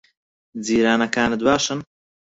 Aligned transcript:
جیرانەکانت 0.65 1.39
باشن؟ 1.47 1.79